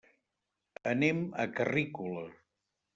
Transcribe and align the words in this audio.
Anem 0.93 1.21
a 1.45 1.47
Carrícola. 1.61 2.29